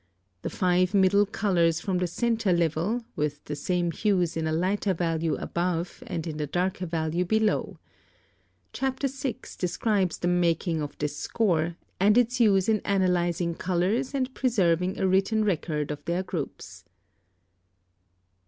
[0.41, 4.95] The FIVE MIDDLE COLORS form the centre level, with the same hues in a lighter
[4.95, 7.77] value above and in a darker value below.
[8.73, 9.35] Chapter VI.
[9.59, 15.07] describes the making of this Score, and its use in analyzing colors and preserving a
[15.07, 16.83] written record of their groups.